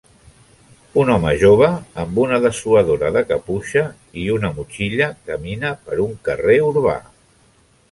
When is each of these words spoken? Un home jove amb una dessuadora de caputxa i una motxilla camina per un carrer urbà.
Un 1.01 1.11
home 1.15 1.33
jove 1.43 1.69
amb 2.03 2.17
una 2.23 2.39
dessuadora 2.45 3.11
de 3.19 3.23
caputxa 3.33 3.85
i 4.23 4.25
una 4.39 4.53
motxilla 4.57 5.13
camina 5.31 5.75
per 5.87 6.03
un 6.09 6.19
carrer 6.31 6.61
urbà. 6.73 6.99